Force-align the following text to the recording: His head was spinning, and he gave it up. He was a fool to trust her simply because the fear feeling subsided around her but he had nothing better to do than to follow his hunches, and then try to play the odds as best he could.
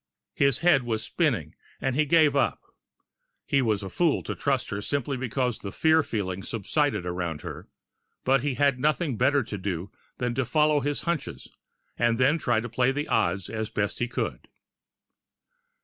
His 0.33 0.61
head 0.61 0.81
was 0.81 1.03
spinning, 1.03 1.53
and 1.79 1.95
he 1.95 2.05
gave 2.05 2.33
it 2.33 2.37
up. 2.39 2.63
He 3.45 3.61
was 3.61 3.83
a 3.83 3.89
fool 3.89 4.23
to 4.23 4.33
trust 4.33 4.71
her 4.71 4.81
simply 4.81 5.15
because 5.15 5.59
the 5.59 5.71
fear 5.71 6.01
feeling 6.01 6.41
subsided 6.41 7.05
around 7.05 7.41
her 7.43 7.67
but 8.23 8.41
he 8.41 8.55
had 8.55 8.79
nothing 8.79 9.15
better 9.15 9.43
to 9.43 9.59
do 9.59 9.91
than 10.17 10.33
to 10.33 10.43
follow 10.43 10.79
his 10.79 11.03
hunches, 11.03 11.49
and 11.99 12.17
then 12.17 12.39
try 12.39 12.59
to 12.61 12.67
play 12.67 12.91
the 12.91 13.07
odds 13.09 13.47
as 13.47 13.69
best 13.69 13.99
he 13.99 14.07
could. 14.07 14.47